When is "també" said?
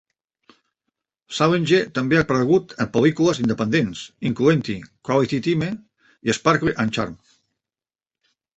1.97-2.17